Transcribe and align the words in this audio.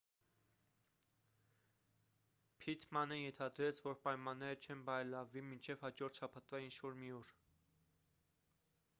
փիթմանը 2.63 3.19
ենթադրեց 3.19 3.79
որ 3.87 3.99
պայմանները 4.07 4.57
չեն 4.67 4.81
բարելավվի 4.87 5.43
մինչև 5.51 5.85
հաջորդ 5.89 6.21
շաբաթվա 6.23 6.63
ինչ-որ 6.69 6.97
մի 7.03 7.13
օր 7.19 7.31